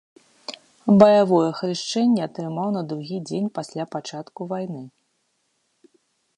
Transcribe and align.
Баявое 1.01 1.49
хрышчэнне 1.59 2.21
атрымаў 2.29 2.69
на 2.77 2.81
другі 2.93 3.17
дзень 3.27 3.53
пасля 3.61 3.83
пачатку 3.97 4.41
вайны. 4.55 4.83